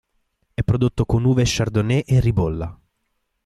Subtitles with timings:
[0.55, 2.75] È prodotto con uve chardonnay e ribolla.